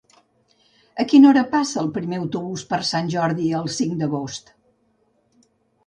A 1.03 1.05
quina 1.11 1.29
hora 1.31 1.43
passa 1.51 1.77
el 1.83 1.91
primer 1.99 2.19
autobús 2.23 2.65
per 2.73 2.81
Sant 2.95 3.13
Jordi 3.17 3.53
el 3.63 3.71
cinc 3.79 3.97
d'agost? 4.03 4.55